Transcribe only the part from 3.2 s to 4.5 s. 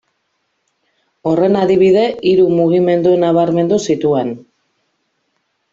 nabarmendu zituen.